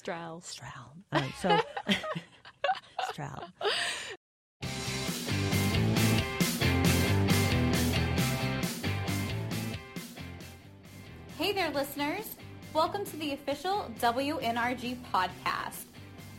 [0.00, 0.42] Stroud.
[0.42, 1.04] Stroud.
[1.12, 1.58] Uh, so,
[3.10, 3.44] Stroud.
[11.36, 12.34] Hey there, listeners.
[12.72, 15.84] Welcome to the official WNRG podcast.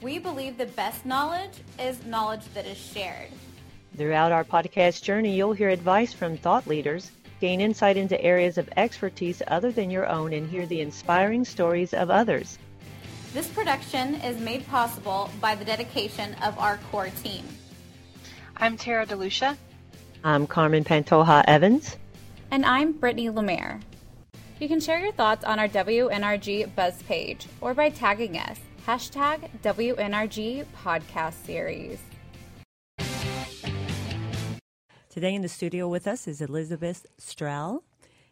[0.01, 3.29] We believe the best knowledge is knowledge that is shared.
[3.95, 8.67] Throughout our podcast journey, you'll hear advice from thought leaders, gain insight into areas of
[8.75, 12.57] expertise other than your own, and hear the inspiring stories of others.
[13.33, 17.45] This production is made possible by the dedication of our core team.
[18.57, 19.55] I'm Tara DeLucia.
[20.25, 21.95] I'm Carmen Pantoja Evans.
[22.51, 23.79] And I'm Brittany Lemaire.
[24.59, 29.49] You can share your thoughts on our WNRG Buzz page or by tagging us, hashtag
[29.63, 31.99] WNRG Podcast Series.
[35.09, 37.83] Today in the studio with us is Elizabeth Strehl.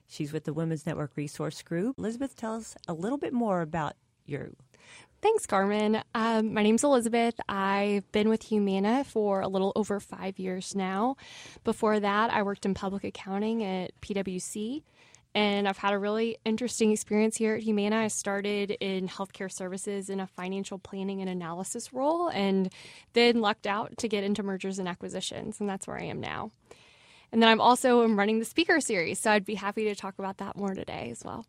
[0.09, 1.97] She's with the Women's Network Resource Group.
[1.97, 3.95] Elizabeth, tell us a little bit more about
[4.25, 4.57] you.
[5.21, 6.01] Thanks, Carmen.
[6.15, 7.35] Um, my name's Elizabeth.
[7.49, 11.17] I've been with Humana for a little over five years now.
[11.65, 14.83] Before that, I worked in public accounting at PwC
[15.35, 17.97] and I've had a really interesting experience here at Humana.
[17.97, 22.73] I started in healthcare services in a financial planning and analysis role, and
[23.13, 26.51] then lucked out to get into mergers and acquisitions, and that's where I am now.
[27.31, 30.37] And then I'm also running the speaker series, so I'd be happy to talk about
[30.37, 31.45] that more today as well.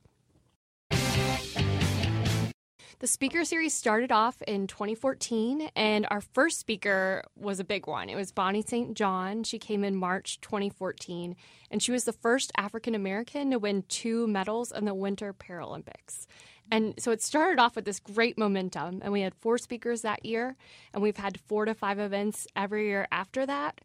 [3.00, 8.10] The speaker series started off in 2014, and our first speaker was a big one.
[8.10, 8.94] It was Bonnie St.
[8.94, 9.42] John.
[9.42, 11.34] She came in March 2014,
[11.70, 16.26] and she was the first African American to win two medals in the Winter Paralympics.
[16.70, 20.26] And so it started off with this great momentum, and we had four speakers that
[20.26, 20.54] year,
[20.92, 23.80] and we've had four to five events every year after that.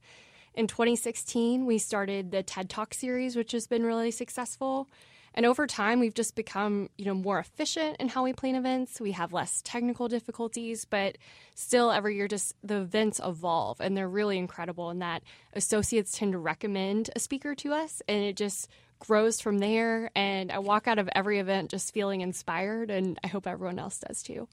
[0.56, 4.90] In 2016, we started the TED Talk series, which has been really successful.
[5.36, 9.02] And over time, we've just become, you know, more efficient in how we plan events.
[9.02, 11.18] We have less technical difficulties, but
[11.56, 16.32] still every year just the events evolve and they're really incredible in that associates tend
[16.32, 18.70] to recommend a speaker to us and it just
[19.00, 20.10] grows from there.
[20.16, 24.00] And I walk out of every event just feeling inspired and I hope everyone else
[24.00, 24.48] does too.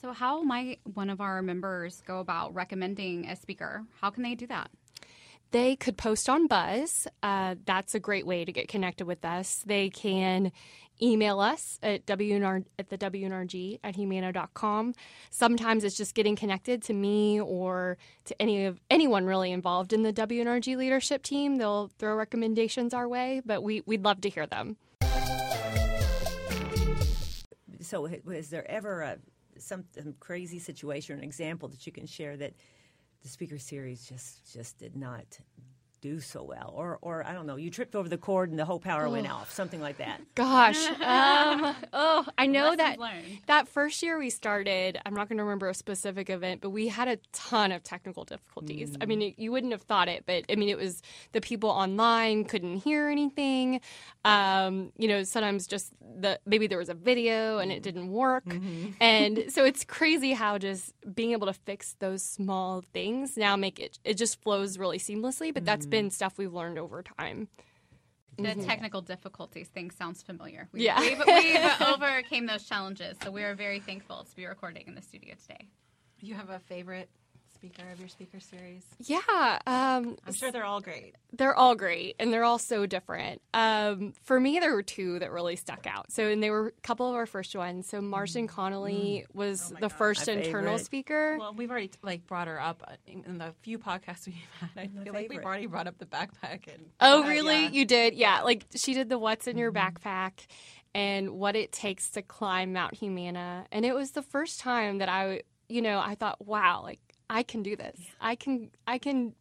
[0.00, 3.84] So, how might one of our members go about recommending a speaker?
[4.00, 4.70] How can they do that?
[5.50, 7.06] They could post on Buzz.
[7.22, 9.62] Uh, that's a great way to get connected with us.
[9.66, 10.52] They can
[11.00, 14.94] email us at WNR, at the WNRG at humana.com.
[15.30, 20.02] Sometimes it's just getting connected to me or to any of anyone really involved in
[20.02, 21.56] the WNRG leadership team.
[21.56, 24.76] They'll throw recommendations our way, but we, we'd love to hear them.
[27.80, 29.18] So, is there ever a
[29.58, 32.54] some, some crazy situation or an example that you can share that
[33.26, 35.40] the speaker series just just did not
[36.00, 38.64] do so well, or or I don't know, you tripped over the cord and the
[38.64, 39.12] whole power oh.
[39.12, 40.20] went off, something like that.
[40.34, 43.38] Gosh, um, oh, I know Lessons that learned.
[43.46, 44.98] that first year we started.
[45.04, 48.24] I'm not going to remember a specific event, but we had a ton of technical
[48.24, 48.92] difficulties.
[48.92, 48.96] Mm.
[49.02, 51.02] I mean, it, you wouldn't have thought it, but I mean, it was
[51.32, 53.80] the people online couldn't hear anything.
[54.24, 58.44] Um, you know, sometimes just the maybe there was a video and it didn't work,
[58.44, 58.90] mm-hmm.
[59.00, 63.80] and so it's crazy how just being able to fix those small things now make
[63.80, 65.52] it it just flows really seamlessly.
[65.52, 67.48] But that's been been stuff we've learned over time.
[68.38, 68.64] The mm-hmm.
[68.64, 70.68] technical difficulties thing sounds familiar.
[70.72, 71.00] We, yeah.
[71.00, 75.00] We've, we've overcame those challenges, so we are very thankful to be recording in the
[75.00, 75.68] studio today.
[76.20, 77.08] You have a favorite
[77.56, 78.84] speaker of your speaker series?
[79.00, 81.14] Yeah, um, I'm sure they're all great.
[81.32, 83.42] They're all great, and they're all so different.
[83.52, 86.10] Um, for me, there were two that really stuck out.
[86.12, 87.88] So, and they were a couple of our first ones.
[87.88, 88.46] So, Marston.
[88.46, 89.34] Connolly mm.
[89.34, 90.84] was oh the God, first internal favorite.
[90.84, 91.36] speaker.
[91.38, 94.70] Well, we've already like brought her up in the few podcasts we've had.
[94.76, 96.72] I feel like we've already brought up the backpack.
[96.72, 97.64] And oh, really?
[97.64, 97.70] Yeah.
[97.70, 98.14] You did?
[98.14, 98.42] Yeah.
[98.42, 99.96] Like she did the "What's in Your mm-hmm.
[99.96, 100.46] Backpack."
[100.94, 103.66] And what it takes to climb Mount Humana.
[103.70, 107.42] And it was the first time that I, you know, I thought, wow, like I
[107.42, 107.96] can do this.
[107.98, 108.10] Yeah.
[108.20, 109.34] I can I can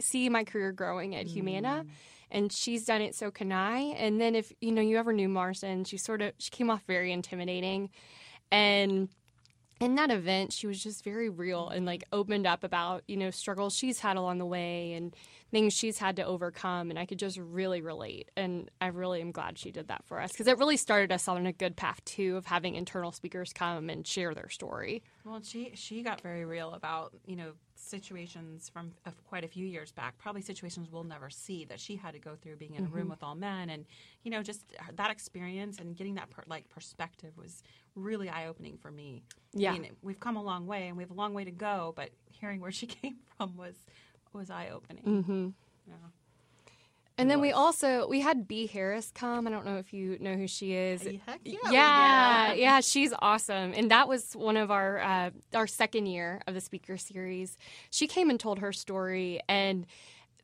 [0.00, 1.84] see my career growing at Humana.
[1.84, 1.90] Mm.
[2.32, 3.78] And she's done it, so can I.
[3.78, 6.82] And then if you know you ever knew Marston, she sort of she came off
[6.86, 7.90] very intimidating,
[8.52, 9.08] and
[9.80, 13.30] in that event, she was just very real and like opened up about you know
[13.30, 15.16] struggles she's had along the way and
[15.50, 18.30] things she's had to overcome, and I could just really relate.
[18.36, 21.26] And I really am glad she did that for us because it really started us
[21.26, 25.02] on a good path too of having internal speakers come and share their story.
[25.24, 29.66] Well, she she got very real about you know situations from uh, quite a few
[29.66, 32.84] years back, probably situations we'll never see that she had to go through being in
[32.84, 32.92] mm-hmm.
[32.92, 33.10] a room mm-hmm.
[33.10, 33.84] with all men, and
[34.22, 37.62] you know just that experience and getting that per, like perspective was
[37.94, 39.22] really eye opening for me.
[39.52, 41.50] Yeah, I mean, we've come a long way, and we have a long way to
[41.50, 43.74] go, but hearing where she came from was
[44.32, 45.04] was eye opening.
[45.04, 45.48] Mm-hmm.
[45.88, 45.94] Yeah.
[47.20, 49.46] And then we also we had B Harris come.
[49.46, 51.02] I don't know if you know who she is.
[51.02, 53.72] Heck yeah, yeah, yeah, she's awesome.
[53.74, 57.56] And that was one of our uh, our second year of the speaker series.
[57.90, 59.86] She came and told her story and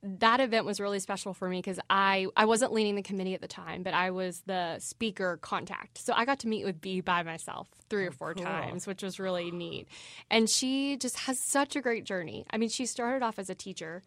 [0.03, 3.41] that event was really special for me because I, I wasn't leading the committee at
[3.41, 5.99] the time, but I was the speaker contact.
[5.99, 8.45] So I got to meet with B by myself three or four cool.
[8.45, 9.89] times, which was really neat.
[10.31, 12.45] And she just has such a great journey.
[12.51, 14.03] I mean, she started off as a teacher,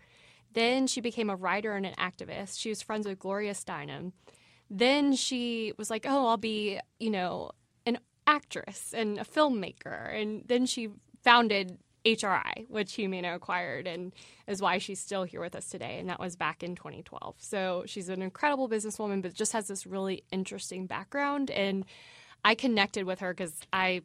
[0.54, 2.60] then she became a writer and an activist.
[2.60, 4.14] She was friends with Gloria Steinem.
[4.70, 7.52] Then she was like, oh, I'll be, you know,
[7.86, 7.98] an
[8.28, 10.14] actress and a filmmaker.
[10.14, 10.90] And then she
[11.24, 14.14] founded HRI, which Humana acquired, and
[14.48, 15.98] is why she's still here with us today.
[16.00, 17.36] And that was back in 2012.
[17.40, 21.52] So she's an incredible businesswoman, but just has this really interesting background.
[21.52, 21.86] And
[22.44, 24.02] I connected with her because I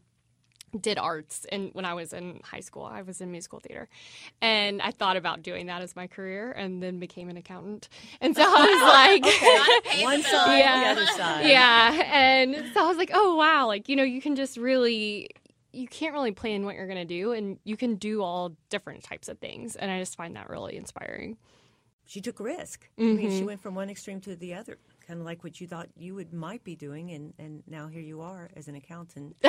[0.80, 2.82] did arts and when I was in high school.
[2.84, 3.88] I was in musical theater.
[4.42, 7.88] And I thought about doing that as my career and then became an accountant.
[8.20, 9.22] And so I was
[9.94, 10.94] like One side, Yeah.
[10.94, 11.46] the other side.
[11.46, 11.92] yeah.
[12.12, 13.68] And so I was like oh wow.
[13.68, 15.30] Like you know you can just really
[15.72, 19.02] you can't really plan what you're going to do and you can do all different
[19.04, 19.74] types of things.
[19.76, 21.36] And I just find that really inspiring.
[22.06, 22.88] She took a risk.
[22.98, 23.38] I mean, Mm-hmm.
[23.38, 26.14] she went from one extreme to the other, kind of like what you thought you
[26.14, 29.36] would might be doing, and, and now here you are as an accountant.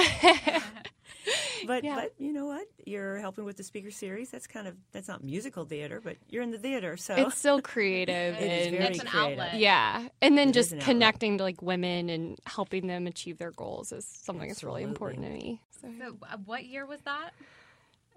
[1.66, 1.96] but Yeah.
[1.96, 2.68] but you know what?
[2.86, 4.32] You're helping with the speaker series.
[4.32, 7.62] That's kind of that's not musical theater, but you're in the theater, so it's still
[7.74, 9.40] creative It is and very It's an creative.
[9.40, 9.60] outlet.
[9.60, 10.86] Yeah, and then It is just an outlet.
[10.96, 15.24] connecting to like women and helping them achieve their goals is something that's really important
[15.24, 15.62] to me.
[15.82, 15.88] So.
[16.00, 17.32] So, uh, what year was that?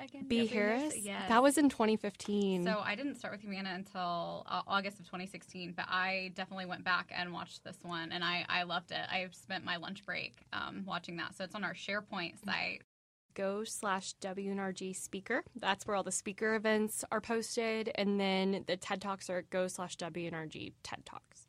[0.00, 0.46] Again, B.
[0.46, 1.28] Harris, Yes.
[1.28, 2.62] that was in 2015.
[2.62, 6.84] So I didn't start with Humana until uh, August of 2016, but I definitely went
[6.84, 9.00] back and watched this one, and I, I loved it.
[9.10, 11.34] I spent my lunch break um, watching that.
[11.36, 12.82] So it's on our SharePoint site.
[13.34, 15.42] go slash WNRG speaker.
[15.56, 19.66] That's where all the speaker events are posted, and then the TED Talks are go
[19.66, 21.47] slash WNRG TED Talks.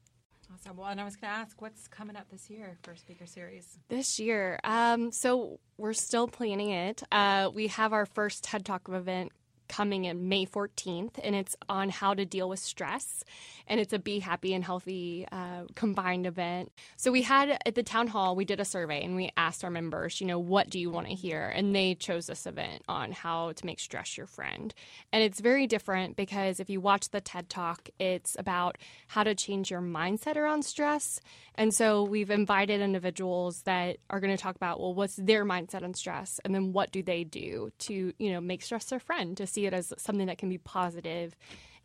[0.51, 0.77] Awesome.
[0.77, 3.77] Well, and I was going to ask, what's coming up this year for Speaker Series?
[3.87, 7.03] This year, um, so we're still planning it.
[7.11, 9.31] Uh, we have our first TED Talk event
[9.69, 13.23] coming in May 14th, and it's on how to deal with stress.
[13.67, 16.71] And it's a Be Happy and Healthy uh, combined event.
[16.97, 19.69] So we had at the town hall, we did a survey and we asked our
[19.69, 21.47] members, you know, what do you want to hear?
[21.47, 24.73] And they chose this event on how to make stress your friend.
[25.13, 29.35] And it's very different because if you watch the TED Talk, it's about how to
[29.35, 31.21] change your mindset around stress.
[31.53, 35.83] And so we've invited individuals that are going to talk about, well, what's their mindset
[35.83, 36.39] on stress?
[36.43, 39.58] And then what do they do to, you know, make stress their friend, to see
[39.65, 41.35] it as something that can be positive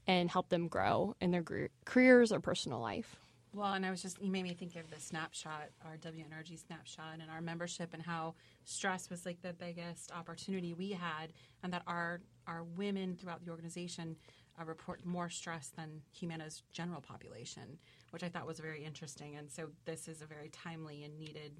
[0.06, 1.44] and help them grow in their
[1.84, 3.16] careers or personal life.
[3.54, 7.20] Well, and I was just, you made me think of the snapshot, our WNRG snapshot,
[7.20, 8.34] and our membership, and how
[8.64, 11.32] stress was like the biggest opportunity we had,
[11.62, 14.16] and that our our women throughout the organization
[14.60, 17.78] uh, report more stress than Humana's general population,
[18.10, 19.36] which I thought was very interesting.
[19.36, 21.52] And so this is a very timely and needed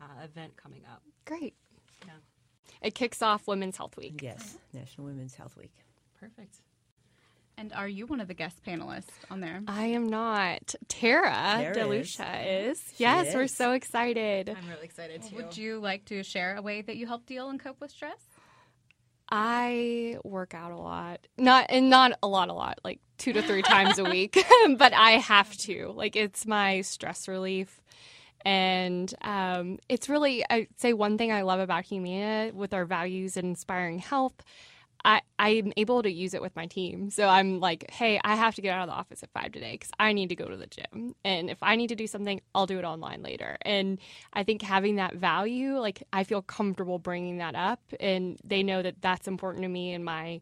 [0.00, 1.02] uh, event coming up.
[1.24, 1.54] Great.
[2.06, 2.14] Yeah,
[2.80, 4.20] It kicks off Women's Health Week.
[4.22, 4.80] yes, uh-huh.
[4.80, 5.72] National Women's Health Week.
[6.18, 6.56] perfect.
[7.58, 9.60] And are you one of the guest panelists on there?
[9.68, 10.74] I am not.
[10.88, 12.82] Tara Tara DeLucia is.
[12.96, 14.48] She Yes, we're so excited.
[14.48, 15.36] I'm really excited too.
[15.36, 18.18] Would you like to share a way that you help deal and cope with stress?
[19.30, 21.26] I work out a lot.
[21.38, 24.32] Not and not a lot a lot, like 2 to 3 times a week,
[24.76, 25.92] but I have to.
[25.94, 27.80] Like it's my stress relief.
[28.44, 33.36] And um, it's really, I'd say one thing I love about Humana with our values
[33.36, 34.34] and inspiring health,
[35.04, 37.10] I, I'm able to use it with my team.
[37.10, 39.72] So I'm like, hey, I have to get out of the office at five today
[39.72, 41.16] because I need to go to the gym.
[41.24, 43.56] And if I need to do something, I'll do it online later.
[43.62, 43.98] And
[44.32, 48.80] I think having that value, like I feel comfortable bringing that up, and they know
[48.82, 50.40] that that's important to me and my,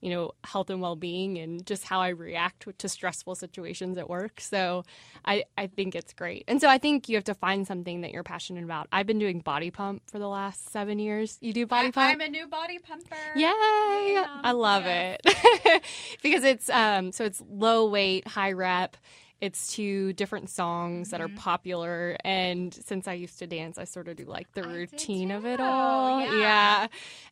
[0.00, 4.08] you know, health and well being and just how I react to stressful situations at
[4.08, 4.40] work.
[4.40, 4.84] So
[5.24, 6.44] I, I think it's great.
[6.48, 8.88] And so I think you have to find something that you're passionate about.
[8.92, 11.38] I've been doing body pump for the last seven years.
[11.40, 12.12] You do body pump?
[12.12, 13.16] I'm a new body pumper.
[13.36, 13.50] Yay!
[13.52, 15.18] I love Yes.
[15.24, 15.82] it
[16.22, 18.96] because it's um so it's low weight, high rep.
[19.40, 21.36] It's to different songs that are Mm-hmm.
[21.36, 25.30] popular, and since I used to dance, I sort of do like the I routine
[25.30, 26.20] of it all.
[26.20, 26.88] yeah.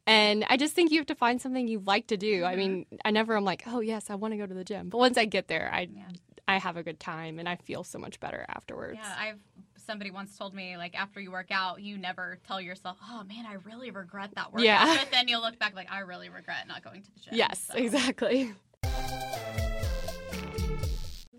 [0.06, 2.44] and I just think you have to find something you like to do.
[2.44, 2.58] I Mm-hmm.
[2.58, 4.98] mean, I never am like, oh yes, I want to go to the gym, but
[4.98, 6.08] once I get there, I Yeah.
[6.46, 8.98] I have a good time and I feel so much better afterwards.
[9.02, 9.38] Yeah, I've
[9.86, 13.44] somebody once told me like after you work out, you never tell yourself, "Oh man,
[13.46, 14.96] I really regret that workout." Yeah.
[14.98, 17.60] But then you'll look back like, "I really regret not going to the gym." yes,
[17.70, 18.54] So- exactly.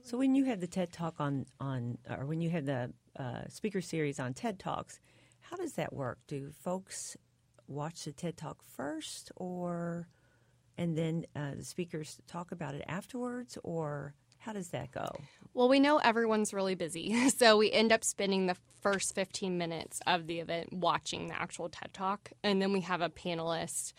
[0.10, 3.42] So when you have the TED Talk on on, or when you have the uh,
[3.48, 5.00] speaker series on TED Talks,
[5.40, 6.18] how does that work?
[6.28, 7.16] Do folks
[7.68, 10.08] watch the TED Talk first, or
[10.80, 15.06] and then uh, the speakers talk about it afterwards, or how does that go?
[15.54, 17.30] Well, we know everyone's really busy.
[17.30, 21.70] So we end up spending the first 15 minutes of the event watching the actual
[21.70, 22.32] TED Talk.
[22.44, 23.94] And then we have a panelist.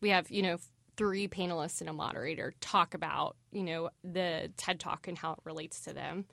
[0.00, 0.58] We have, you know,
[0.96, 5.38] three panelists and a moderator talk about, you know, the TED Talk and how it
[5.44, 6.26] relates to them.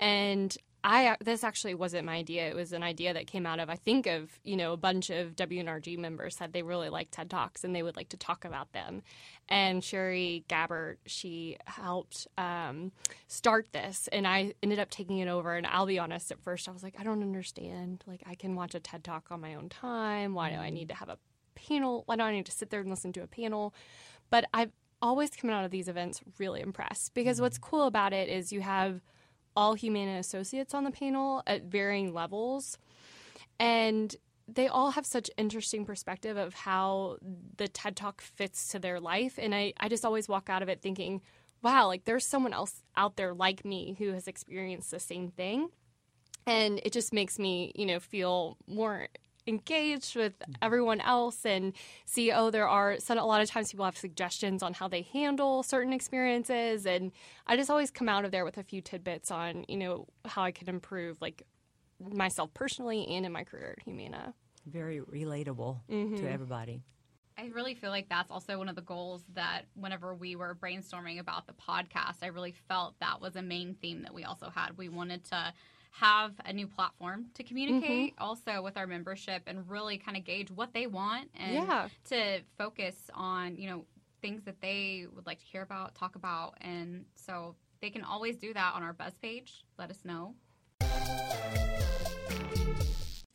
[0.00, 2.48] And I this actually wasn't my idea.
[2.48, 5.10] It was an idea that came out of I think of you know a bunch
[5.10, 8.44] of WNRG members said they really like TED Talks and they would like to talk
[8.44, 9.02] about them.
[9.48, 12.90] And Sherry Gabbert she helped um,
[13.28, 15.54] start this, and I ended up taking it over.
[15.54, 18.02] And I'll be honest, at first I was like, I don't understand.
[18.06, 20.34] Like I can watch a TED Talk on my own time.
[20.34, 21.18] Why do I need to have a
[21.68, 22.04] panel?
[22.08, 23.74] I need to sit there and listen to a panel?
[24.30, 27.70] But I've always come out of these events really impressed because what's mm-hmm.
[27.70, 29.00] cool about it is you have
[29.54, 32.78] all Humana associates on the panel at varying levels.
[33.58, 34.14] And
[34.48, 37.18] they all have such interesting perspective of how
[37.56, 39.38] the TED Talk fits to their life.
[39.38, 41.20] And I, I just always walk out of it thinking,
[41.62, 45.68] wow, like there's someone else out there like me who has experienced the same thing.
[46.46, 49.06] And it just makes me, you know, feel more
[49.46, 51.72] engaged with everyone else and
[52.06, 55.02] see oh there are so a lot of times people have suggestions on how they
[55.02, 57.10] handle certain experiences and
[57.48, 60.42] i just always come out of there with a few tidbits on you know how
[60.42, 61.42] i could improve like
[61.98, 64.32] myself personally and in my career at humana
[64.66, 66.16] Very relatable Mm-hmm.
[66.16, 66.82] to everybody.
[67.38, 71.18] I really feel like that's also one of the goals that whenever we were brainstorming
[71.18, 74.76] about the podcast, I really felt that was a main theme that we also had.
[74.76, 75.52] We wanted to
[75.92, 78.22] have a new platform to communicate mm-hmm.
[78.22, 81.88] also with our membership and really kind of gauge what they want and Yeah.
[82.06, 83.84] to focus on, you know,
[84.22, 86.56] things that they would like to hear about, talk about.
[86.62, 89.64] And so they can always do that on our Buzz page.
[89.78, 90.34] Let us know.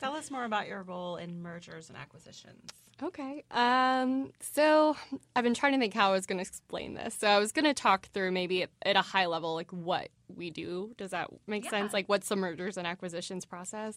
[0.00, 2.70] Tell us more about your role in mergers and acquisitions.
[3.02, 3.44] Okay.
[3.52, 4.96] Um, so
[5.36, 7.14] I've been trying to think how I was going to explain this.
[7.14, 10.08] So I was going to talk through maybe at, at a high level, like what
[10.34, 10.94] we do.
[10.98, 11.70] Does that make Yeah.
[11.70, 11.92] sense?
[11.92, 13.96] Like what's the mergers and acquisitions process?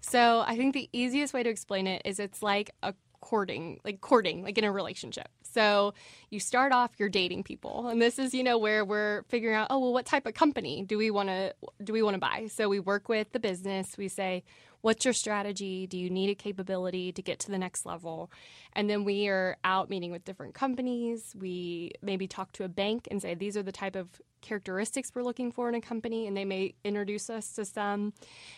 [0.00, 4.00] So I think the easiest way to explain it is it's like a courting, like
[4.00, 5.28] courting, like in a relationship.
[5.42, 5.94] So
[6.30, 9.68] you start off, you're dating people, and this is you know where we're figuring out,
[9.70, 12.46] oh well, what type of company do we want to do we want to buy?
[12.48, 13.96] So we work with the business.
[13.98, 14.44] We say,
[14.86, 15.84] what's your strategy?
[15.88, 18.30] Do you need a capability to get to the next level?
[18.72, 21.34] And then we are out meeting with different companies.
[21.36, 25.24] We maybe talk to a bank and say, these are the type of characteristics we're
[25.24, 28.12] looking for in a company, and they may introduce us to some.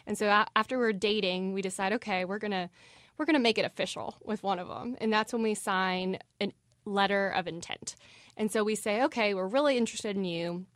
[0.07, 2.69] And so after we're dating, we decide, okay, we're gonna
[3.17, 6.53] we're gonna make it official with one of them, and that's when we sign a
[6.85, 7.97] letter of intent.
[8.37, 10.67] And so we say, okay, we're really interested in you.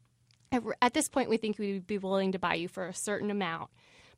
[0.51, 3.31] At, at this point, we think we'd be willing to buy you for a certain
[3.31, 3.69] amount.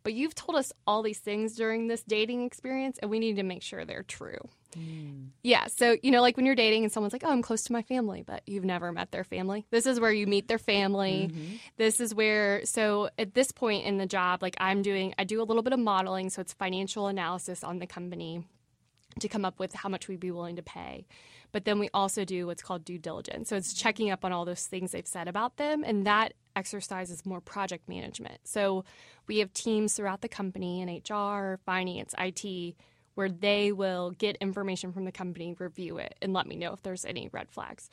[0.04, 3.42] But you've told us all these things during this dating experience, and we need to
[3.42, 4.38] make sure they're true.
[4.74, 5.28] Hmm.
[5.42, 5.66] Yeah.
[5.68, 7.82] So, you know, like when you're dating and someone's like, oh, I'm close to my
[7.82, 9.66] family, but you've never met their family.
[9.70, 11.30] This is where you meet their family.
[11.32, 11.54] Mm-hmm.
[11.76, 15.40] This is where, so at this point in the job, like I'm doing, I do
[15.40, 16.28] a little bit of modeling.
[16.30, 18.44] So it's financial analysis on the company
[19.20, 21.06] to come up with how much we'd be willing to pay.
[21.52, 23.48] But then we also do what's called due diligence.
[23.48, 25.84] So it's checking up on all those things they've said about them.
[25.84, 28.40] And that exercise is more project management.
[28.44, 28.84] So
[29.26, 32.74] we have teams throughout the company in HR, finance, IT,
[33.14, 36.82] where they will get information from the company, review it, and let me know if
[36.82, 37.90] there's any red flags.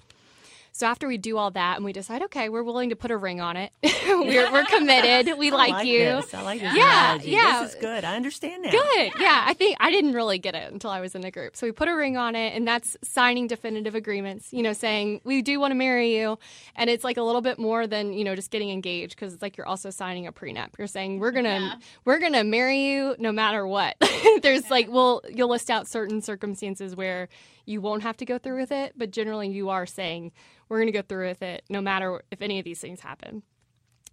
[0.74, 3.18] So after we do all that and we decide, okay, we're willing to put a
[3.18, 6.00] ring on it, we're, we're committed, we I like, you.
[6.00, 6.34] This.
[6.34, 7.30] I like this Yeah, analogy.
[7.32, 7.62] yeah.
[7.62, 8.06] This is good.
[8.06, 8.72] I understand now.
[8.72, 9.12] Good.
[9.20, 11.58] Yeah, I think I didn't really get it until I was in the group.
[11.58, 14.54] So we put a ring on it, and that's signing definitive agreements.
[14.54, 16.40] You know, saying we do want to marry you,
[16.78, 19.42] and it's like a little bit more than you know just getting engaged because it's
[19.42, 20.70] like you're also signing a prenup.
[20.78, 21.76] You're saying we're gonna Yeah.
[22.06, 23.98] we're gonna marry you no matter what.
[24.42, 27.28] There's like well you'll list out certain circumstances where
[27.66, 30.32] you won't have to go through with it, but generally you are saying
[30.70, 33.44] we're gonna go through with it no matter if any of these things happen.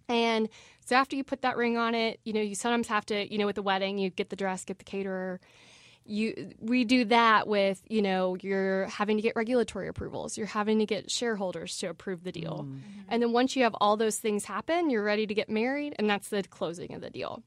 [0.09, 0.49] And
[0.85, 3.37] so after you put that ring on it, you know, you sometimes have to, you
[3.37, 5.39] know, with the wedding, you get the dress, get the caterer.
[6.03, 10.37] You we do that with, you know, you're having to get regulatory approvals.
[10.37, 12.65] You're having to get shareholders to approve the deal.
[12.67, 12.79] Mm.
[13.09, 16.09] And then once you have all those things happen, you're ready to get married and
[16.09, 17.43] that's the closing of the deal.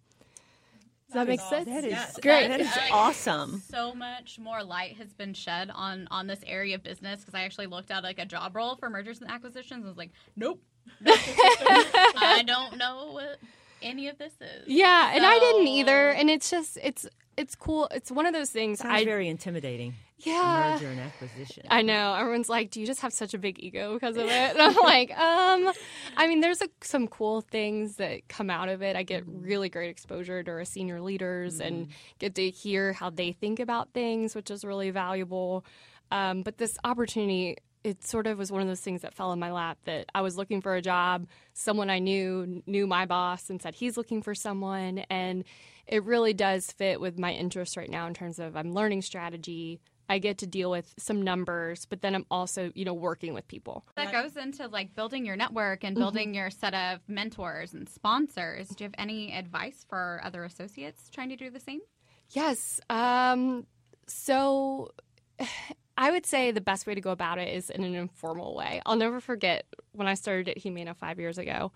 [1.12, 1.66] Does that, make sense?
[1.66, 2.19] That is Yes.
[2.21, 2.49] Great.
[2.49, 3.62] That is Like, awesome.
[3.69, 7.42] So much more light has been shed on on this area of business because I
[7.42, 10.62] actually looked at like a job role for mergers and acquisitions and was like, nope,
[11.07, 13.38] I don't know what
[13.83, 14.64] any of this is.
[14.66, 16.11] Yeah, and I didn't either.
[16.11, 17.88] And it's just it's it's cool.
[17.90, 19.95] It's one of those things Sounds I very intimidating.
[20.23, 20.73] Yeah.
[20.75, 21.64] Merger and acquisition.
[21.69, 22.14] I know.
[22.14, 24.76] Everyone's like, "Do you just have such a big ego because of it?" And I'm
[24.76, 25.73] like, um,
[26.17, 28.97] I mean, there's a, some cool things that come out of it.
[28.97, 31.88] I get really great exposure to our senior leaders and
[32.19, 35.64] get to hear how they think about things, which is really valuable.
[36.11, 39.38] Um, but this opportunity it sort of was one of those things that fell in
[39.38, 41.26] my lap that I was looking for a job.
[41.52, 44.99] Someone I knew knew my boss and said he's looking for someone.
[45.11, 45.45] And
[45.87, 49.81] it really does fit with my interest right now in terms of I'm learning strategy.
[50.12, 53.49] I get to deal with some numbers, but then I'm also, you know, working with
[53.49, 53.87] people.
[53.97, 56.35] That goes into like building your network and building mm-hmm.
[56.35, 58.69] your set of mentors and sponsors.
[58.69, 61.81] Do you have any advice for other associates trying to do the same?
[62.28, 62.78] Yes.
[62.90, 63.66] Um,
[64.07, 64.90] so
[65.97, 68.83] I would say the best way to go about it is in an informal way.
[68.85, 71.73] I'll never forget when I started at Humana five years ago.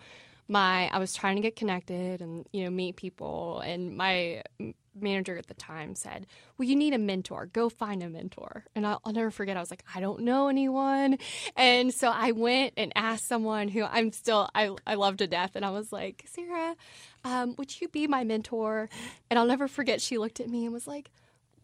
[0.46, 4.42] My I was trying to get connected and you know meet people, and my
[5.02, 6.26] manager at the time said,
[6.56, 7.46] "Well, you need a mentor.
[7.46, 9.56] Go find a mentor." And I'll, I'll, never forget.
[9.56, 11.18] I was like, "I don't know anyone,"
[11.56, 15.52] and so I went and asked someone who I'm still I I love to death,
[15.54, 16.76] and I was like, "Sarah,
[17.24, 18.88] um, would you be my mentor?"
[19.30, 20.00] And I'll never forget.
[20.00, 21.10] She looked at me and was like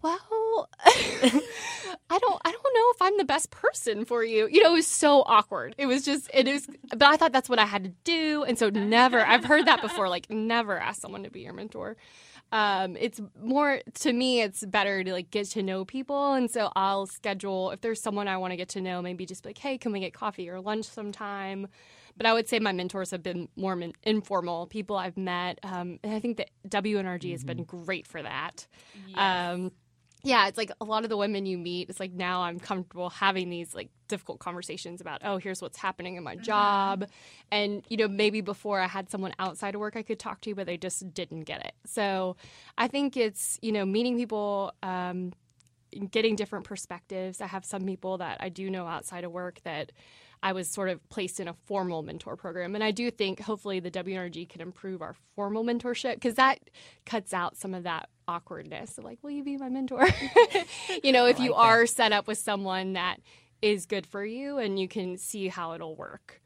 [0.03, 4.49] well, I don't I don't know if I'm the best person for you.
[4.51, 5.75] You know, it was so awkward.
[5.79, 8.45] It was just it is but I thought that's what I had to do.
[8.45, 11.97] And so never I've heard that before, like never ask someone to be your mentor.
[12.53, 16.71] Um, it's more to me it's better to like get to know people and so
[16.77, 19.59] I'll schedule if there's someone I want to get to know, maybe just be like,
[19.59, 21.67] hey, can we get coffee or lunch sometime?
[22.17, 25.99] But I would say my mentors have been more min- informal people I've met, um,
[26.03, 27.31] and I think that WNRG mm-hmm.
[27.31, 27.85] has been mm-hmm.
[27.85, 28.67] great for that.
[29.09, 29.17] Yes.
[29.17, 29.73] Um,
[30.25, 33.11] yeah, it's like a lot of the women you meet, it's like now I'm comfortable
[33.11, 36.45] having these like difficult conversations about, oh, here's what's happening in my mm-hmm.
[36.45, 37.09] job.
[37.51, 40.55] And, you know, maybe before I had someone outside of work I could talk to,
[40.55, 41.73] but they just didn't get it.
[41.87, 42.37] So
[42.79, 45.33] I think it's, you know, meeting people, um,
[46.11, 47.41] getting different perspectives.
[47.41, 49.91] I have some people that I do know outside of work that
[50.43, 52.75] I was sort of placed in a formal mentor program.
[52.75, 56.59] And I do think hopefully the WNRG can improve our formal mentorship because that
[57.07, 60.09] cuts out some of that awkwardness of like, will you be my mentor?
[61.05, 61.89] you know, if like you are that.
[61.89, 63.19] set up with someone that
[63.61, 66.41] is good for you and you can see how it'll work.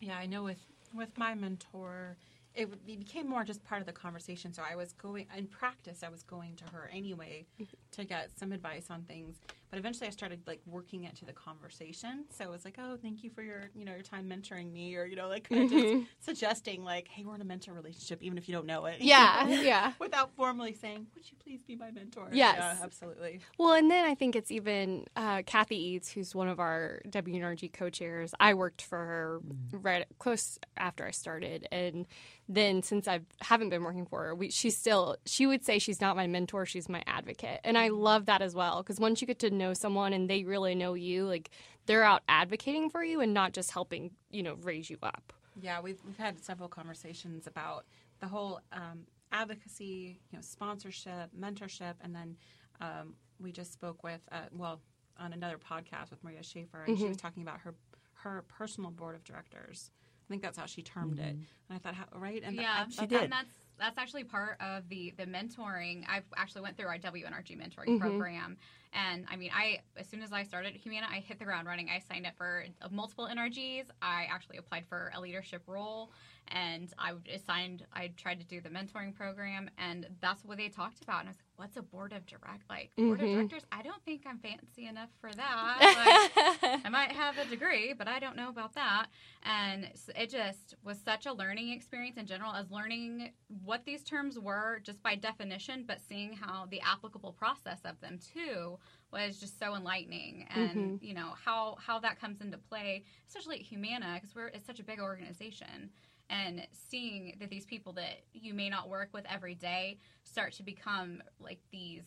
[0.00, 0.60] Yeah, I know with
[0.94, 2.16] with my mentor,
[2.56, 4.52] it, it, became more just part of the conversation.
[4.52, 6.02] So I was going in practice.
[6.02, 7.46] I was going to her anyway
[7.92, 9.36] to get some advice on things.
[9.70, 12.24] But eventually, I started like working it to the conversation.
[12.30, 14.96] So it was like, oh, thank you for your you know your time mentoring me,
[14.96, 16.00] or you know like kind of mm-hmm.
[16.00, 19.00] just suggesting like, hey, we're in a mentor relationship, even if you don't know it.
[19.00, 19.92] Yeah, yeah.
[19.98, 22.28] Without formally saying, would you please be my mentor?
[22.32, 23.40] Yes, yeah, absolutely.
[23.58, 27.72] Well, and then I think it's even uh, Kathy Eads, who's one of our WNRG
[27.72, 28.34] co-chairs.
[28.38, 29.78] I worked for her mm-hmm.
[29.82, 32.06] right close after I started, and
[32.48, 36.00] then since I haven't been working for her, we, she's still she would say she's
[36.00, 39.26] not my mentor, she's my advocate, and I love that as well because once you
[39.26, 41.50] get to know someone and they really know you, like
[41.86, 45.32] they're out advocating for you and not just helping you know raise you up.
[45.60, 47.84] Yeah, we've we've had several conversations about
[48.20, 52.36] the whole um, advocacy, you know, sponsorship, mentorship, and then
[52.80, 54.80] um, we just spoke with uh, well
[55.18, 57.02] on another podcast with Maria Schaefer, and mm-hmm.
[57.02, 57.74] she was talking about her
[58.14, 59.90] her personal board of directors
[60.26, 61.28] I think that's how she termed mm-hmm.
[61.28, 61.36] it.
[61.36, 62.42] And I thought, how, right?
[62.44, 63.22] And yeah, that, she did.
[63.24, 66.04] And that's that's actually part of the the mentoring.
[66.08, 67.98] I actually went through our WNRG mentoring mm-hmm.
[67.98, 68.56] program,
[68.96, 71.90] and I mean, I as soon as I started Humana, I hit the ground running.
[71.90, 73.86] I signed up for multiple NRGs.
[74.00, 76.10] I actually applied for a leadership role,
[76.48, 77.84] and I assigned.
[77.92, 81.20] I tried to do the mentoring program, and that's what they talked about.
[81.20, 83.08] And I was like, "What's a board of direct like mm-hmm.
[83.08, 83.36] board of mm-hmm.
[83.36, 83.66] directors?
[83.70, 86.56] I don't think I'm fancy enough for that.
[86.62, 89.08] Like, I might have a degree, but I don't know about that."
[89.42, 93.32] And it just was such a learning experience in general, as learning
[93.62, 98.18] what these terms were just by definition, but seeing how the applicable process of them
[98.34, 98.78] too
[99.12, 101.04] was just so enlightening and mm-hmm.
[101.04, 104.80] you know how how that comes into play especially at humana because we're it's such
[104.80, 105.90] a big organization
[106.28, 110.62] and seeing that these people that you may not work with every day start to
[110.62, 112.02] become like these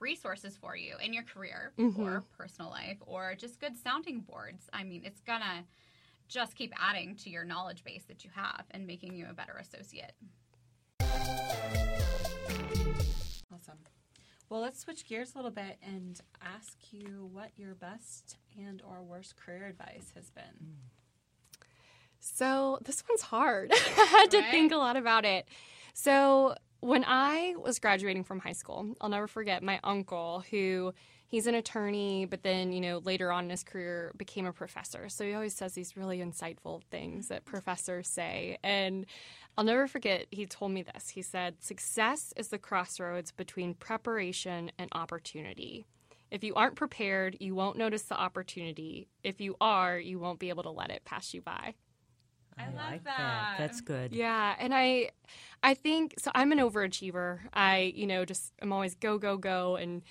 [0.00, 2.02] resources for you in your career mm-hmm.
[2.02, 5.64] or personal life or just good sounding boards i mean it's gonna
[6.28, 9.56] just keep adding to your knowledge base that you have and making you a better
[9.56, 10.12] associate
[13.52, 13.78] awesome
[14.48, 19.02] well, let's switch gears a little bit and ask you what your best and or
[19.02, 20.76] worst career advice has been.
[22.20, 23.72] So, this one's hard.
[23.74, 24.50] I had to right?
[24.50, 25.46] think a lot about it.
[25.94, 30.92] So, when I was graduating from high school, I'll never forget my uncle who
[31.26, 35.08] he's an attorney, but then, you know, later on in his career became a professor.
[35.08, 38.58] So he always says these really insightful things that professors say.
[38.62, 39.06] And
[39.56, 41.10] I'll never forget, he told me this.
[41.10, 45.84] He said, Success is the crossroads between preparation and opportunity.
[46.30, 49.08] If you aren't prepared, you won't notice the opportunity.
[49.22, 51.74] If you are, you won't be able to let it pass you by.
[52.58, 53.16] I, I like that.
[53.16, 53.54] that.
[53.58, 54.12] That's good.
[54.12, 55.10] Yeah, and I
[55.62, 57.40] I think so I'm an overachiever.
[57.52, 60.02] I, you know, just I'm always go go go and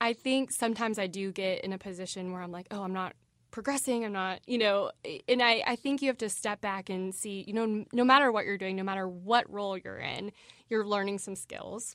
[0.00, 3.14] I think sometimes I do get in a position where I'm like, "Oh, I'm not
[3.52, 4.04] progressing.
[4.04, 4.90] I'm not, you know,
[5.28, 8.32] and I, I think you have to step back and see, you know, no matter
[8.32, 10.32] what you're doing, no matter what role you're in,
[10.68, 11.94] you're learning some skills.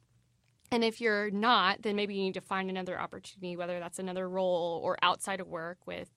[0.72, 4.30] And if you're not, then maybe you need to find another opportunity, whether that's another
[4.30, 6.10] role or outside of work with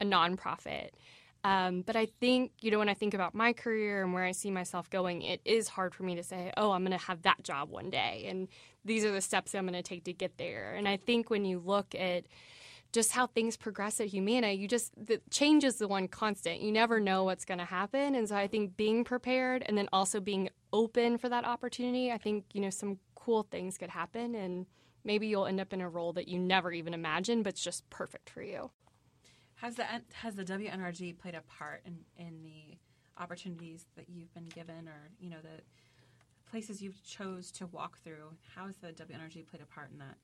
[0.00, 0.90] a nonprofit.
[1.44, 4.32] Um, but I think, you know, when I think about my career and where I
[4.32, 7.22] see myself going, it is hard for me to say, oh, I'm going to have
[7.22, 8.26] that job one day.
[8.28, 8.48] And
[8.84, 10.74] these are the steps I'm going to take to get there.
[10.74, 12.24] And I think when you look at
[12.92, 16.60] just how things progress at Humana, you just, the change is the one constant.
[16.60, 18.14] You never know what's going to happen.
[18.14, 22.18] And so I think being prepared and then also being open for that opportunity, I
[22.18, 24.34] think, you know, some cool things could happen.
[24.34, 24.66] And
[25.04, 27.88] maybe you'll end up in a role that you never even imagined, but it's just
[27.90, 28.70] perfect for you.
[29.60, 32.78] Has the has the WNRG played a part in, in the
[33.20, 35.62] opportunities that you've been given, or you know the
[36.50, 38.36] places you've chose to walk through?
[38.54, 40.16] How has the WNRG played a part in that?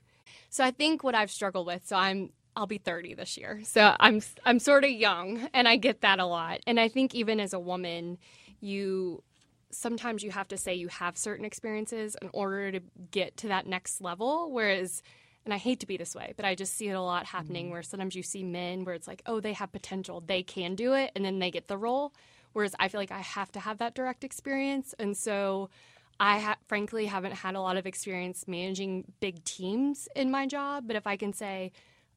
[0.50, 1.86] So I think what I've struggled with.
[1.86, 5.76] So I'm I'll be 30 this year, so I'm I'm sort of young, and I
[5.76, 6.60] get that a lot.
[6.66, 8.18] And I think even as a woman,
[8.60, 9.22] you
[9.70, 13.66] sometimes you have to say you have certain experiences in order to get to that
[13.66, 15.02] next level, whereas
[15.44, 17.66] and I hate to be this way, but I just see it a lot happening
[17.66, 17.72] mm-hmm.
[17.72, 20.94] where sometimes you see men where it's like, oh, they have potential, they can do
[20.94, 22.14] it, and then they get the role.
[22.52, 24.94] Whereas I feel like I have to have that direct experience.
[24.98, 25.70] And so
[26.20, 30.84] I ha- frankly haven't had a lot of experience managing big teams in my job.
[30.86, 31.72] But if I can say,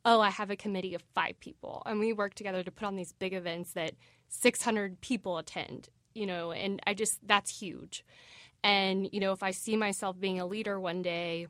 [0.05, 2.95] oh, I have a committee of five people and we work together to put on
[2.95, 3.93] these big events that
[4.29, 8.05] 600 people attend, you know, and I just, that's huge.
[8.63, 11.47] And, you know, if I see myself being a leader one day,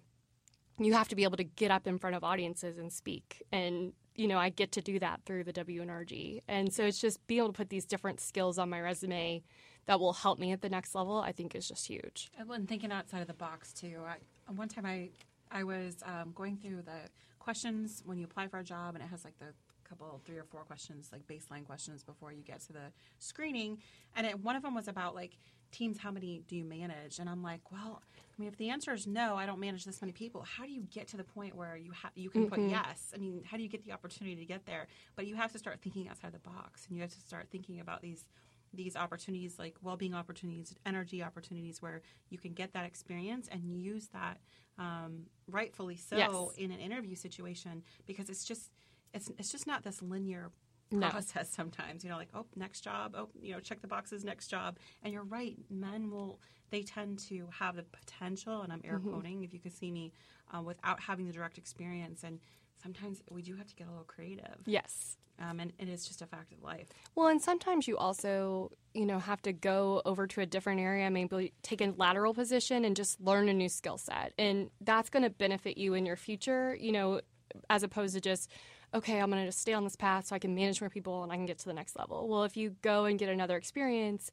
[0.80, 3.44] you have to be able to get up in front of audiences and speak.
[3.52, 6.42] And, you know, I get to do that through the WNRG.
[6.48, 9.44] And so it's just being able to put these different skills on my resume
[9.88, 12.30] that will help me at the next level, I think is just huge.
[12.38, 14.02] And thinking outside of the box too.
[14.06, 14.18] I,
[14.52, 15.10] one time I,
[15.52, 17.10] I was um, going through the
[17.40, 19.54] questions when you apply for a job and it has like the
[19.88, 23.78] couple three or four questions like baseline questions before you get to the screening
[24.16, 25.38] and it, one of them was about like
[25.72, 28.02] teams how many do you manage and i'm like well
[28.38, 30.44] I mean, if the answer is no, I don't manage this many people.
[30.44, 32.66] How do you get to the point where you ha- you can mm-hmm.
[32.66, 33.12] put yes?
[33.14, 34.86] I mean, how do you get the opportunity to get there?
[35.16, 37.80] But you have to start thinking outside the box, and you have to start thinking
[37.80, 38.26] about these
[38.74, 44.10] these opportunities, like well-being opportunities, energy opportunities, where you can get that experience and use
[44.10, 44.38] that
[44.78, 46.32] um, rightfully so yes.
[46.58, 48.72] in an interview situation because it's just
[49.14, 50.52] it's it's just not this linear
[50.92, 51.10] no.
[51.10, 52.04] process sometimes.
[52.04, 54.78] You know, like, oh, next job, oh, you know, check the boxes, next job.
[55.04, 59.12] And you're right, men will, they tend to have the potential, and I'm air mm-hmm.
[59.12, 60.14] quoting if you could see me,
[60.54, 62.24] uh, without having the direct experience.
[62.24, 62.40] And
[62.82, 64.58] sometimes we do have to get a little creative.
[64.66, 65.18] Yes.
[65.40, 66.88] Um, and it is just a fact of life.
[67.14, 71.12] Well, and sometimes you also, you know, have to go over to a different area,
[71.12, 74.34] maybe take a lateral position and just learn a new skill set.
[74.40, 77.22] And that's going to benefit you in your future, you know,
[77.70, 78.50] as opposed to just,
[78.94, 81.24] okay, I'm going to just stay on this path so I can manage more people
[81.24, 82.28] and I can get to the next level.
[82.28, 84.32] Well, if you go and get another experience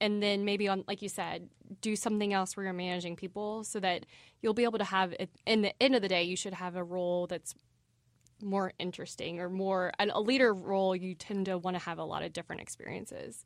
[0.00, 1.48] and then maybe on like you said,
[1.80, 4.06] do something else where you're managing people so that
[4.42, 5.14] you'll be able to have
[5.46, 7.54] in the end of the day you should have a role that's
[8.42, 12.22] more interesting or more a leader role you tend to want to have a lot
[12.22, 13.44] of different experiences.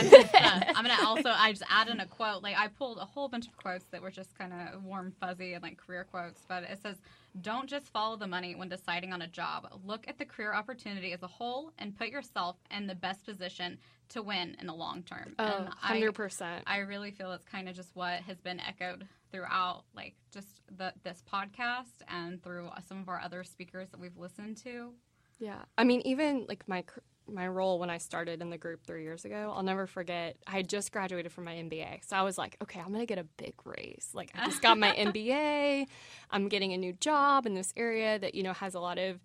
[0.00, 2.42] I'm gonna, uh, I'm gonna also I just add in a quote.
[2.42, 5.54] Like I pulled a whole bunch of quotes that were just kind of warm, fuzzy,
[5.54, 6.42] and like career quotes.
[6.48, 6.96] But it says,
[7.40, 9.68] "Don't just follow the money when deciding on a job.
[9.84, 13.78] Look at the career opportunity as a whole and put yourself in the best position
[14.10, 16.64] to win in the long term." Oh, hundred percent.
[16.66, 20.92] I really feel it's kind of just what has been echoed throughout, like just the
[21.02, 24.92] this podcast and through some of our other speakers that we've listened to.
[25.38, 26.84] Yeah, I mean, even like my
[27.32, 30.36] my role when I started in the group three years ago, I'll never forget.
[30.46, 32.04] I had just graduated from my MBA.
[32.06, 34.10] So I was like, okay, I'm going to get a big raise.
[34.14, 35.86] Like, I just got my MBA.
[36.30, 39.20] I'm getting a new job in this area that, you know, has a lot of,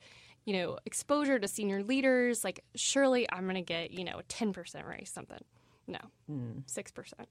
[0.46, 2.44] you know, exposure to senior leaders.
[2.44, 5.44] Like, surely I'm going to get, you know, a 10% raise, something.
[5.88, 6.60] No, hmm.
[6.66, 6.96] six mm.
[6.96, 7.30] percent.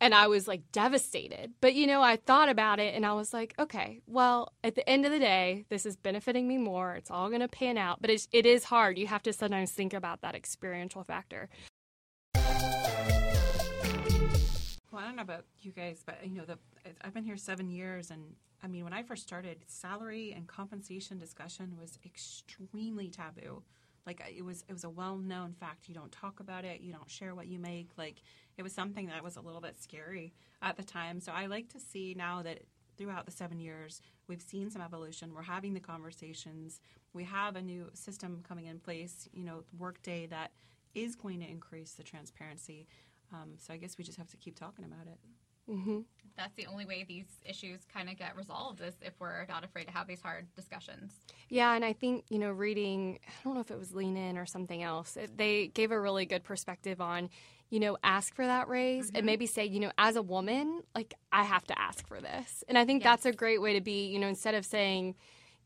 [0.00, 1.54] And I was like devastated.
[1.60, 4.88] But you know, I thought about it and I was like, okay, well, at the
[4.88, 6.94] end of the day, this is benefiting me more.
[6.94, 8.02] It's all going to pan out.
[8.02, 8.98] But it's, it is hard.
[8.98, 11.48] You have to sometimes think about that experiential factor.
[14.96, 16.58] Well, I don't know about you guys, but you know, the
[17.02, 18.22] I've been here seven years, and
[18.62, 23.62] I mean, when I first started, salary and compensation discussion was extremely taboo
[24.06, 25.88] like it was it was a well known fact.
[25.88, 26.80] You don't talk about it.
[26.80, 27.90] You don't share what you make.
[27.96, 28.22] Like
[28.56, 31.20] it was something that was a little bit scary at the time.
[31.20, 32.60] So I like to see now that
[32.96, 35.34] throughout the seven years we've seen some evolution.
[35.34, 36.80] We're having the conversations.
[37.12, 39.28] We have a new system coming in place.
[39.32, 40.52] You know, Workday that
[40.94, 42.86] is going to increase the transparency.
[43.32, 45.18] Um, so I guess we just have to keep talking about it.
[45.70, 46.00] Mm-hmm.
[46.36, 49.84] That's the only way these issues kind of get resolved is if we're not afraid
[49.84, 51.14] to have these hard discussions.
[51.48, 54.36] Yeah, and I think, you know, reading, I don't know if it was Lean In
[54.36, 57.30] or something else, it, they gave a really good perspective on,
[57.70, 59.26] you know, ask for that raise and mm-hmm.
[59.26, 62.62] maybe say, you know, as a woman, like, I have to ask for this.
[62.68, 65.14] And I think that's a great way to be, you know, instead of saying,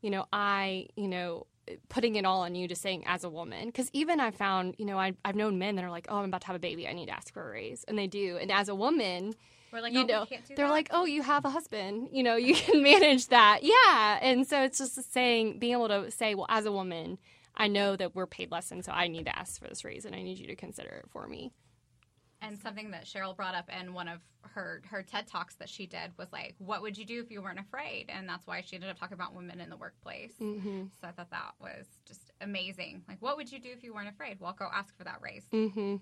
[0.01, 1.47] you know, I, you know,
[1.89, 3.67] putting it all on you to saying as a woman.
[3.67, 6.25] Because even I found, you know, I, I've known men that are like, oh, I'm
[6.25, 6.87] about to have a baby.
[6.87, 7.83] I need to ask for a raise.
[7.89, 8.37] And they do.
[8.41, 9.33] And as a woman,
[9.71, 10.71] We're like, you oh, know, can't do they're that?
[10.71, 13.59] like, oh, you have a husband, you know, you can manage that.
[13.63, 14.19] Yeah.
[14.21, 17.17] And so it's just saying, being able to say, well, as a woman,
[17.55, 20.05] I know that we're paid less, and so I need to ask for this raise,
[20.05, 21.51] and I need you to consider it for me.
[22.41, 25.85] And something that Sheryl brought up in one of her her TED talks that she
[25.85, 28.75] did was like, "What would you do if you weren't afraid?" And that's why she
[28.75, 30.33] ended up talking about women in the workplace.
[30.41, 30.85] Mm-hmm.
[30.99, 33.03] So I thought that was just amazing.
[33.07, 34.39] Like, what would you do if you weren't afraid?
[34.39, 35.45] Well, go ask for that raise.
[35.53, 35.97] Mm-hmm.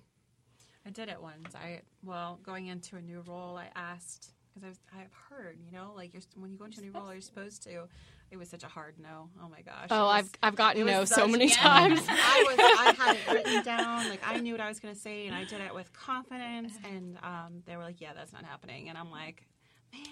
[0.89, 1.53] I did it once.
[1.53, 5.71] I well, going into a new role, I asked because I was I've heard, you
[5.71, 7.87] know, like you're when you go into a new role, you're supposed to.
[8.31, 9.29] It was such a hard no.
[9.39, 9.87] Oh my gosh.
[9.91, 11.55] Oh, It I've I've gotten no was so many yeah.
[11.55, 12.01] times.
[12.07, 14.99] I was I had it written down, like I knew what I was going to
[14.99, 16.73] say, and I did it with confidence.
[16.83, 19.45] And um, they were like, "Yeah, that's not happening." And I'm like,
[19.93, 20.03] "Man,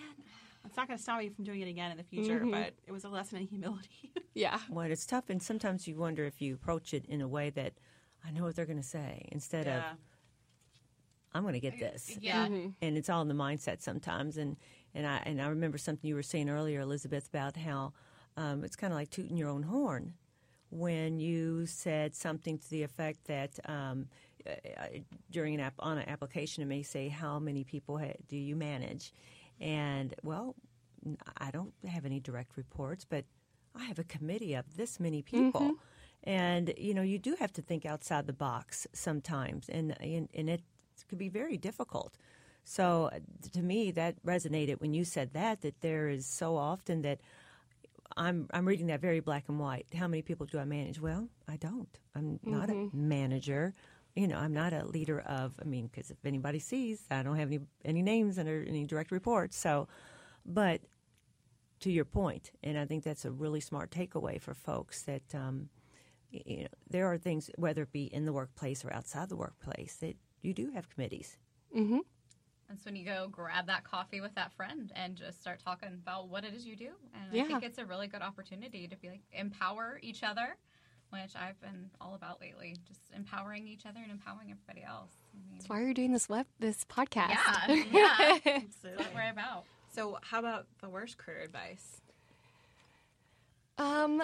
[0.63, 2.51] it's not going to stop me from doing it again in the future." Mhm.
[2.51, 4.11] But it was a lesson in humility.
[4.35, 4.59] yeah.
[4.69, 7.73] Well, it's tough, and sometimes you wonder if you approach it in a way that
[8.23, 9.93] I know what they're going to say instead of yeah.
[11.37, 12.17] I'm going to get this.
[12.21, 12.47] Yeah.
[12.47, 12.73] Mhm.
[12.81, 14.37] and it's all in the mindset sometimes.
[14.37, 14.57] And
[14.95, 17.93] and I and I remember something you were saying earlier, Elizabeth, about how
[18.35, 20.13] um, it's kind of like tooting your own horn
[20.69, 24.07] when you said something to the effect that um,
[24.45, 24.51] uh,
[25.31, 28.55] during an app on an application it may say how many people ha- do you
[28.55, 29.13] manage,
[29.61, 30.55] and well,
[31.37, 33.23] I don't have any direct reports, but
[33.75, 35.75] I have a committee of this many people.
[36.23, 40.49] And you know, you do have to think outside the box sometimes, and and, and
[40.49, 40.61] it
[41.07, 42.17] could be very difficult.
[42.63, 43.19] So uh,
[43.53, 45.61] to me, that resonated when you said that.
[45.61, 47.21] That there is so often that
[48.17, 49.87] I'm I'm reading that very black and white.
[49.97, 50.99] How many people do I manage?
[50.99, 51.99] Well, I don't.
[52.15, 53.73] I'm not a manager.
[54.15, 55.53] You know, I'm not a leader of.
[55.61, 59.11] I mean, because if anybody sees, I don't have any any names under any direct
[59.11, 59.55] reports.
[59.57, 59.87] So,
[60.45, 60.81] but
[61.81, 65.69] to your point, and I think that's a really smart takeaway for folks that um,
[66.31, 69.95] you know there are things, whether it be in the workplace or outside the workplace,
[70.01, 70.15] that
[70.47, 71.37] you do have committees.
[71.75, 71.99] Mm-hmm.
[72.69, 76.27] That's when you go grab that coffee with that friend and just start talking about
[76.29, 76.89] what it is you do.
[77.13, 77.43] And Yeah.
[77.43, 80.57] I think it's a really good opportunity to be like empower each other,
[81.11, 82.75] which I've been all about lately.
[82.87, 85.11] Just empowering each other and empowering everybody else.
[85.33, 87.29] I mean, That's why you're doing this web this podcast.
[87.29, 88.37] yeah, yeah.
[88.43, 89.03] That's Absolutely.
[89.05, 89.63] what we're about.
[89.93, 92.01] So, how about the worst career advice?
[93.77, 94.21] Um,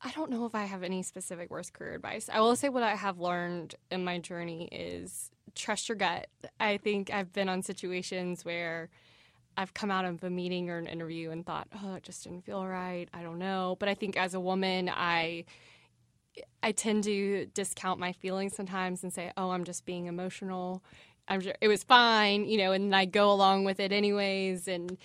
[0.00, 2.28] I don't know if I have any specific worst career advice.
[2.32, 6.28] I will say what I have learned in my journey is trust your gut.
[6.60, 8.90] I think I've been on situations where
[9.56, 12.44] I've come out of a meeting or an interview and thought, oh, it just didn't
[12.44, 13.08] feel right.
[13.12, 13.76] I don't know.
[13.80, 15.44] But I think as a woman, I
[16.62, 20.82] I tend to discount my feelings sometimes and say, "Oh, I'm just being emotional.
[21.26, 24.96] I'm sure it was fine," you know, and I go along with it anyways, and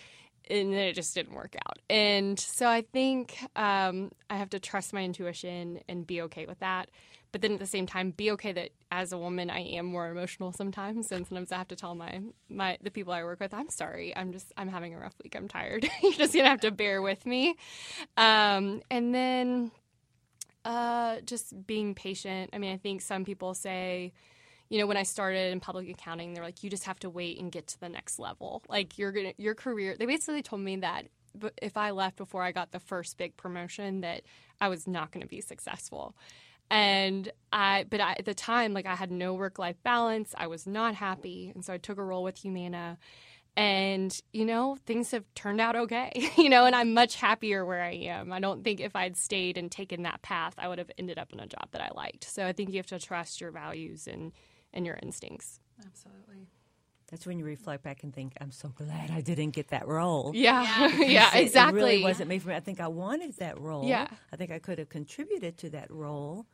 [0.50, 1.80] and then it just didn't work out.
[1.90, 6.60] And so I think um, I have to trust my intuition and be okay with
[6.60, 6.90] that.
[7.32, 10.08] But then at the same time, be okay that as a woman, I am more
[10.08, 13.56] emotional sometimes, and sometimes I have to tell my my the people I work with,
[13.56, 14.16] "I'm sorry.
[14.16, 15.36] I'm just I'm having a rough week.
[15.36, 15.90] I'm tired.
[16.04, 17.56] You're just gonna have to bear with me."
[18.18, 19.72] Um, and then
[20.64, 22.52] uh, just being patient.
[22.54, 24.14] I mean, I think some people say,
[24.74, 27.40] you know, when I started in public accounting, they're like, you just have to wait
[27.40, 28.64] and get to the next level.
[28.68, 29.96] Like you're gonna, your career.
[30.00, 31.06] They basically told me that
[31.62, 34.24] if I left before I got the first big promotion, that
[34.60, 36.16] I was not going to be successful.
[36.72, 40.34] And I, but I, at the time, like I had no work life balance.
[40.36, 42.98] I was not happy, and so I took a role with Humana
[43.56, 47.84] and you know things have turned out okay you know and i'm much happier where
[47.84, 50.90] i am i don't think if i'd stayed and taken that path i would have
[50.98, 53.40] ended up in a job that i liked so i think you have to trust
[53.40, 54.32] your values and
[54.74, 56.48] and your instincts Absolutely.
[57.12, 60.32] That's when you reflect back and think, "I'm so glad I didn't get that role."
[60.34, 60.98] yeah Yeah.
[61.18, 62.56] yeah, It- exactly It really wasn't made for me.
[62.56, 63.86] I think I wanted that role.
[63.86, 64.08] Yeah.
[64.32, 66.48] I think I could have contributed to that role,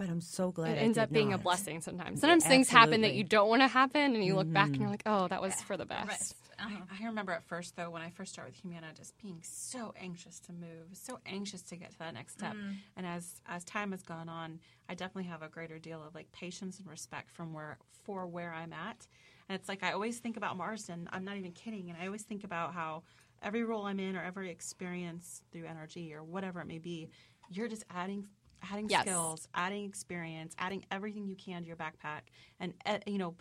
[0.00, 2.70] but I'm so glad it I ends did up being a blessing sometimes sometimes things
[2.70, 5.28] happen that you don't want to happen and you look back and you're like oh
[5.28, 6.36] that was for the best Rest.
[6.58, 6.76] Uh-huh.
[7.00, 10.40] I remember at first, though, when I first started with Humana, just being so anxious
[10.40, 12.54] to move, so anxious to get to that next step.
[12.96, 16.30] And as as time has gone on, I definitely have a greater deal of like
[16.32, 19.06] patience and respect from where for where I'm at.
[19.48, 21.08] And it's like I always think about Marsden.
[21.12, 23.04] I'm not even kidding, and I always think about how
[23.42, 27.08] every role I'm in or every experience through NRG or whatever it may be,
[27.50, 28.26] you're just adding
[28.70, 29.02] adding Yes.
[29.02, 32.22] skills, adding experience, adding everything you can to your backpack,
[32.58, 33.34] and uh, you know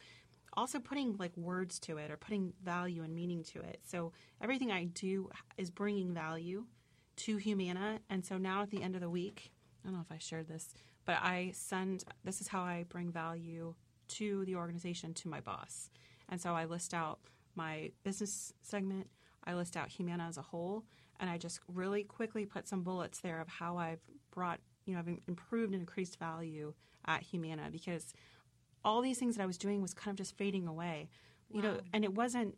[0.53, 3.79] also putting like words to it or putting value and meaning to it.
[3.85, 6.65] So everything I do is bringing value
[7.17, 7.99] to Humana.
[8.09, 9.51] And so now at the end of the week,
[9.83, 10.73] I don't know if I shared this,
[11.05, 13.75] but I send this is how I bring value
[14.09, 15.89] to the organization to my boss.
[16.29, 17.19] And so I list out
[17.55, 19.07] my business segment,
[19.43, 20.83] I list out Humana as a whole,
[21.19, 24.01] and I just really quickly put some bullets there of how I've
[24.31, 26.73] brought, you know, I've improved and increased value
[27.05, 28.13] at Humana because
[28.83, 31.09] all these things that I was doing was kind of just fading away.
[31.51, 32.57] You know, and it wasn't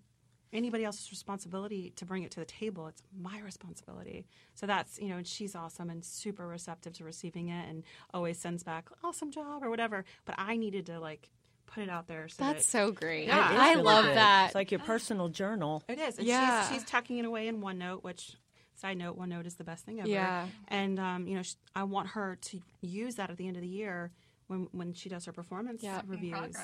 [0.53, 2.87] anybody else's responsibility to bring it to the table.
[2.87, 4.25] It's my responsibility.
[4.53, 8.37] So that's, you know, and she's awesome and super receptive to receiving it and always
[8.37, 10.03] sends back, awesome job or whatever.
[10.25, 11.29] But I needed to like
[11.67, 13.27] put it out there so That's that so great.
[13.27, 14.17] Yeah, I really love good.
[14.17, 14.45] that.
[14.47, 15.83] It's like your personal journal.
[15.87, 16.17] It is.
[16.17, 16.67] And Yeah.
[16.67, 18.33] she's, she's tucking it away in OneNote, which,
[18.75, 20.09] side note, OneNote is the best thing ever.
[20.09, 20.47] Yeah.
[20.67, 23.61] And, um, you know, sh- I want her to use that at the end of
[23.61, 24.11] the year
[24.47, 26.01] when, when she does her performance Yeah.
[26.05, 26.57] Reviews.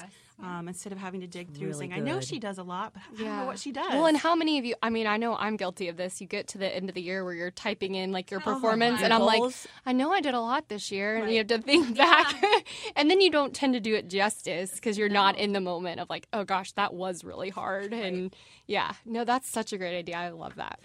[0.43, 2.93] Um, instead of having to dig through really saying, I know she does a lot,
[2.93, 3.91] but I don't know what she does.
[3.91, 4.75] Well, and how many of you?
[4.83, 6.19] I mean, I know I'm guilty of this.
[6.21, 8.53] You get to the end of the year where you're typing in like your Oh,
[8.53, 9.41] performance, my and I'm like.
[9.85, 12.35] I know I did a lot this year, and you have to think back,
[12.95, 15.99] and then you don't tend to do it justice because you're not in the moment
[16.01, 18.35] of like, oh gosh, that was really hard, and
[18.67, 20.17] yeah, no, that's such a great idea.
[20.17, 20.79] I love that.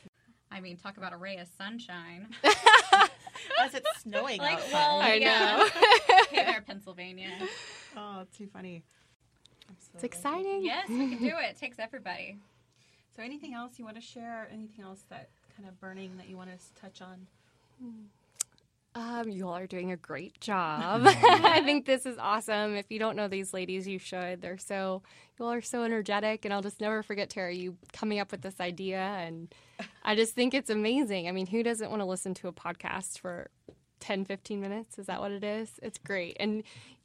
[0.52, 2.28] I mean, talk about a ray of sunshine.
[3.60, 4.72] as it's snowing like, outside.
[4.72, 5.56] well, I yeah.
[5.56, 5.68] know.
[6.30, 7.30] Hey there, Pennsylvania.
[7.96, 8.82] Oh, too funny.
[9.94, 10.64] It's exciting.
[10.64, 11.50] Yes, we can do it.
[11.50, 12.38] It takes everybody.
[13.14, 14.48] So, anything else you want to share?
[14.50, 17.26] Anything else that kind of burning that you want to touch on?
[17.82, 18.04] Hmm.
[18.94, 21.02] Um, you all are doing a great job.
[21.06, 22.74] I think this is awesome.
[22.74, 24.42] If you don't know these ladies, you should.
[24.42, 25.02] They're so,
[25.38, 26.44] you all are so energetic.
[26.44, 29.00] And I'll just never forget, Tara, you coming up with this idea.
[29.00, 29.52] And
[30.04, 31.26] I just think it's amazing.
[31.26, 33.50] I mean, who doesn't want to listen to a podcast for
[34.00, 34.98] 10, 15 minutes?
[34.98, 35.70] Is that what it is?
[35.82, 36.36] It's great.
[36.38, 36.62] And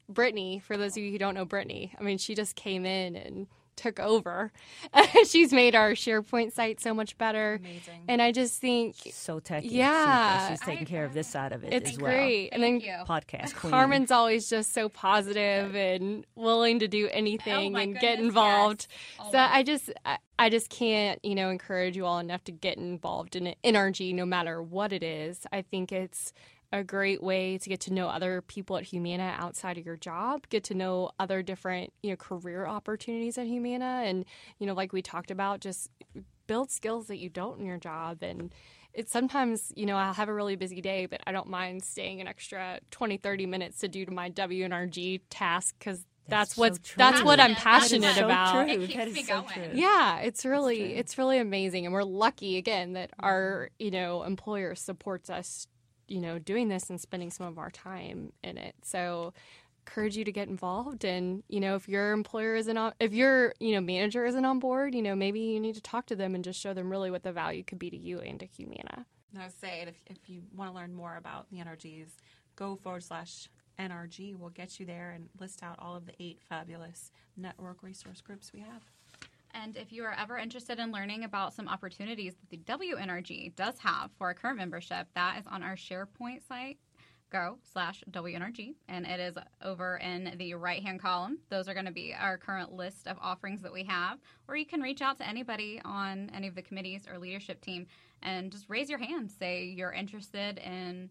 [0.10, 3.16] Brittany, for those of you who don't know Brittany, I mean, she just came in
[3.16, 4.52] and took over.
[5.28, 7.60] She's made our SharePoint site so much better.
[7.62, 8.04] Amazing.
[8.08, 9.70] And I just think So techy.
[9.70, 10.50] Yeah.
[10.50, 12.12] She's, she's taking care of this side of it it's as well.
[12.12, 12.50] great.
[12.52, 12.94] and then you.
[13.08, 13.72] Podcast queen.
[13.72, 18.88] Carmen's always just so positive and willing to do anything Oh and get involved.
[18.90, 19.28] yes.
[19.28, 22.52] Oh so I just I, I just can't, you know, encourage you all enough to
[22.52, 25.46] get involved in NRG no matter what it is.
[25.52, 26.34] I think it's
[26.72, 30.48] a great way to get to know other people at Humana outside of your job,
[30.50, 34.26] get to know other different, you know, career opportunities at Humana and,
[34.60, 35.90] you know, like we talked about, just
[36.48, 38.54] build skills that you don't in your job and
[38.94, 42.22] it's sometimes you know i'll have a really busy day but i don't mind staying
[42.22, 46.80] an extra 20 30 minutes to do to my wnrg task because that's, so what's
[46.80, 46.96] true.
[46.98, 48.02] that's what i'm Passionate.
[48.02, 48.74] passionate That is so about true.
[48.74, 49.54] It keeps That is me so going.
[49.54, 49.70] true.
[49.74, 53.26] yeah it's really it's really amazing and we're lucky again that mm-hmm.
[53.26, 55.68] our you know employer supports us
[56.08, 59.34] you know doing this and spending some of our time in it so
[59.86, 63.54] encourage you to get involved and you know if your employer isn't on if your
[63.60, 66.36] you know manager isn't on board you know maybe you need to talk to them
[66.36, 69.06] and just show them really what the value could be to you and to humana
[69.34, 72.12] And I would say, if, if you want to learn more about the NRGs,
[72.56, 74.36] go forward slash NRG.
[74.36, 78.52] We'll get you there and list out all of the eight fabulous network resource groups
[78.54, 78.84] we have.
[79.64, 83.80] And if you are ever interested in learning about some opportunities that the WNRG does
[83.80, 86.78] have for our current membership, that is on our SharePoint site.
[87.30, 91.40] Go slash WNRG, and it is over in the right hand column.
[91.50, 94.20] Those are going to be our current list of offerings that we have.
[94.48, 97.88] Or you can reach out to anybody on any of the committees or leadership team
[98.22, 99.30] and just raise your hand.
[99.32, 101.10] Say you're interested in,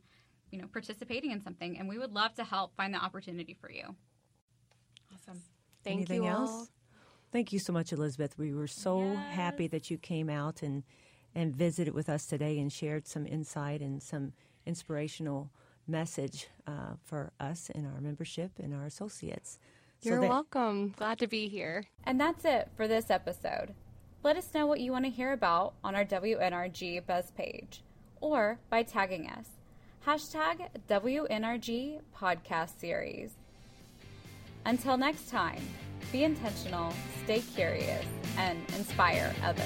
[0.50, 3.70] you know, participating in something, and we would love to help find the opportunity for
[3.70, 3.94] you.
[5.12, 5.42] Awesome.
[5.84, 6.70] thank Anything you else?
[7.36, 7.40] All.
[7.40, 8.38] Thank you so much, Elizabeth.
[8.38, 10.84] We were so happy that you came out and
[11.34, 14.32] and visited with us today and shared some insight and some
[14.64, 15.50] inspirational
[15.86, 19.58] message uh, for us and our membership and our associates.
[20.00, 20.94] You're that- welcome.
[20.96, 21.84] Glad to be here.
[22.04, 23.74] And that's it for this episode.
[24.22, 27.82] Let us know what you want to hear about on our WNRG Buzz page
[28.20, 29.48] or by tagging us.
[30.06, 33.32] Hashtag WNRG Podcast Series.
[34.66, 35.62] Until next time,
[36.10, 38.04] be intentional, stay curious,
[38.36, 39.62] and inspire others.